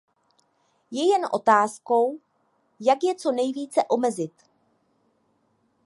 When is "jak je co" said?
2.79-3.31